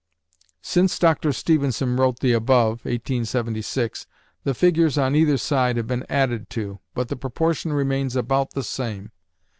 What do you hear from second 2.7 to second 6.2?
(1876), the figures on either side have been